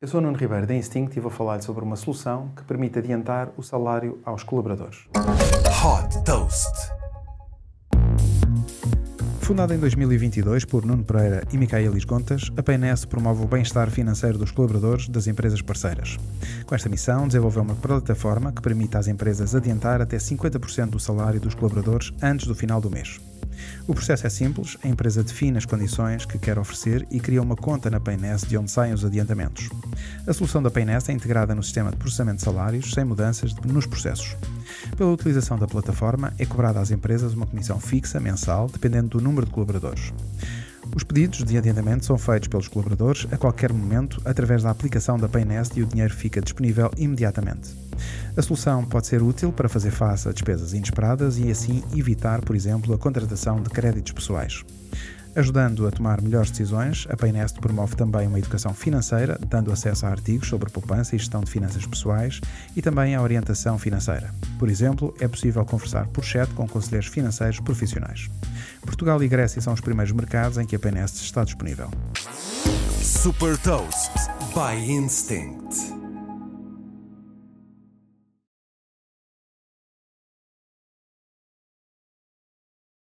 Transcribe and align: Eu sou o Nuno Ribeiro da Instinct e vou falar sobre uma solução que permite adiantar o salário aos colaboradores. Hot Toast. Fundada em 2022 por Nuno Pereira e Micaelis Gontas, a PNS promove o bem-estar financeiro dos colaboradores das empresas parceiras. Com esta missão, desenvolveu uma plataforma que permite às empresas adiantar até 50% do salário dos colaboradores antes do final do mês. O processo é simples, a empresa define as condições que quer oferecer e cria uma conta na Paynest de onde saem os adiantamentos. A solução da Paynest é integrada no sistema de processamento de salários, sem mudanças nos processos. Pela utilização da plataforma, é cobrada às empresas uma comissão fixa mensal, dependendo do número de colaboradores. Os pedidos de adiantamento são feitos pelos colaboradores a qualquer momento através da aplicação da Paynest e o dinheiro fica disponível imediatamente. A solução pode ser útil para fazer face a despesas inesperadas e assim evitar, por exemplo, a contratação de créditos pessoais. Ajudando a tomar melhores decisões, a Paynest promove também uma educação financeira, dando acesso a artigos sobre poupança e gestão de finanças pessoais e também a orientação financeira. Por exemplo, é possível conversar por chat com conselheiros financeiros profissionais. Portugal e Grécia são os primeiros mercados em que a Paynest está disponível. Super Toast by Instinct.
Eu 0.00 0.06
sou 0.06 0.20
o 0.20 0.22
Nuno 0.22 0.38
Ribeiro 0.38 0.64
da 0.64 0.76
Instinct 0.76 1.18
e 1.18 1.20
vou 1.20 1.28
falar 1.28 1.60
sobre 1.60 1.82
uma 1.82 1.96
solução 1.96 2.52
que 2.54 2.62
permite 2.62 3.00
adiantar 3.00 3.50
o 3.56 3.64
salário 3.64 4.20
aos 4.24 4.44
colaboradores. 4.44 5.08
Hot 5.16 6.24
Toast. 6.24 6.92
Fundada 9.40 9.74
em 9.74 9.78
2022 9.78 10.64
por 10.64 10.86
Nuno 10.86 11.02
Pereira 11.02 11.42
e 11.52 11.58
Micaelis 11.58 12.04
Gontas, 12.04 12.48
a 12.56 12.62
PNS 12.62 13.08
promove 13.08 13.42
o 13.42 13.48
bem-estar 13.48 13.90
financeiro 13.90 14.38
dos 14.38 14.52
colaboradores 14.52 15.08
das 15.08 15.26
empresas 15.26 15.60
parceiras. 15.62 16.16
Com 16.64 16.76
esta 16.76 16.88
missão, 16.88 17.26
desenvolveu 17.26 17.64
uma 17.64 17.74
plataforma 17.74 18.52
que 18.52 18.62
permite 18.62 18.96
às 18.96 19.08
empresas 19.08 19.56
adiantar 19.56 20.00
até 20.00 20.16
50% 20.16 20.90
do 20.90 21.00
salário 21.00 21.40
dos 21.40 21.56
colaboradores 21.56 22.12
antes 22.22 22.46
do 22.46 22.54
final 22.54 22.80
do 22.80 22.88
mês. 22.88 23.18
O 23.88 23.94
processo 23.94 24.26
é 24.26 24.30
simples, 24.30 24.76
a 24.84 24.88
empresa 24.88 25.24
define 25.24 25.56
as 25.56 25.64
condições 25.64 26.26
que 26.26 26.38
quer 26.38 26.58
oferecer 26.58 27.08
e 27.10 27.18
cria 27.18 27.40
uma 27.40 27.56
conta 27.56 27.88
na 27.88 27.98
Paynest 27.98 28.46
de 28.46 28.58
onde 28.58 28.70
saem 28.70 28.92
os 28.92 29.02
adiantamentos. 29.02 29.70
A 30.26 30.32
solução 30.34 30.62
da 30.62 30.70
Paynest 30.70 31.08
é 31.08 31.14
integrada 31.14 31.54
no 31.54 31.62
sistema 31.62 31.90
de 31.90 31.96
processamento 31.96 32.36
de 32.36 32.42
salários, 32.42 32.92
sem 32.92 33.02
mudanças 33.02 33.54
nos 33.64 33.86
processos. 33.86 34.36
Pela 34.94 35.10
utilização 35.10 35.58
da 35.58 35.66
plataforma, 35.66 36.34
é 36.38 36.44
cobrada 36.44 36.78
às 36.78 36.90
empresas 36.90 37.32
uma 37.32 37.46
comissão 37.46 37.80
fixa 37.80 38.20
mensal, 38.20 38.68
dependendo 38.70 39.08
do 39.08 39.24
número 39.24 39.46
de 39.46 39.52
colaboradores. 39.52 40.12
Os 40.94 41.02
pedidos 41.02 41.42
de 41.42 41.56
adiantamento 41.56 42.04
são 42.04 42.18
feitos 42.18 42.48
pelos 42.48 42.68
colaboradores 42.68 43.26
a 43.32 43.38
qualquer 43.38 43.72
momento 43.72 44.20
através 44.26 44.64
da 44.64 44.70
aplicação 44.70 45.18
da 45.18 45.30
Paynest 45.30 45.78
e 45.78 45.82
o 45.82 45.86
dinheiro 45.86 46.12
fica 46.12 46.42
disponível 46.42 46.90
imediatamente. 46.98 47.87
A 48.36 48.42
solução 48.42 48.84
pode 48.84 49.06
ser 49.06 49.22
útil 49.22 49.52
para 49.52 49.68
fazer 49.68 49.90
face 49.90 50.28
a 50.28 50.32
despesas 50.32 50.72
inesperadas 50.72 51.38
e 51.38 51.50
assim 51.50 51.82
evitar, 51.96 52.40
por 52.40 52.54
exemplo, 52.54 52.94
a 52.94 52.98
contratação 52.98 53.62
de 53.62 53.70
créditos 53.70 54.12
pessoais. 54.12 54.64
Ajudando 55.38 55.86
a 55.86 55.90
tomar 55.92 56.20
melhores 56.20 56.50
decisões, 56.50 57.06
a 57.08 57.16
Paynest 57.16 57.60
promove 57.60 57.94
também 57.94 58.26
uma 58.26 58.40
educação 58.40 58.74
financeira, 58.74 59.38
dando 59.48 59.70
acesso 59.70 60.04
a 60.04 60.08
artigos 60.08 60.48
sobre 60.48 60.68
poupança 60.68 61.14
e 61.14 61.18
gestão 61.18 61.42
de 61.42 61.50
finanças 61.50 61.86
pessoais 61.86 62.40
e 62.74 62.82
também 62.82 63.14
a 63.14 63.22
orientação 63.22 63.78
financeira. 63.78 64.34
Por 64.58 64.68
exemplo, 64.68 65.14
é 65.20 65.28
possível 65.28 65.64
conversar 65.64 66.08
por 66.08 66.24
chat 66.24 66.52
com 66.54 66.66
conselheiros 66.66 67.08
financeiros 67.08 67.60
profissionais. 67.60 68.28
Portugal 68.82 69.22
e 69.22 69.28
Grécia 69.28 69.60
são 69.60 69.72
os 69.72 69.80
primeiros 69.80 70.12
mercados 70.12 70.58
em 70.58 70.66
que 70.66 70.74
a 70.74 70.78
Paynest 70.78 71.22
está 71.22 71.44
disponível. 71.44 71.88
Super 73.00 73.56
Toast 73.58 74.10
by 74.54 74.90
Instinct. 74.90 75.97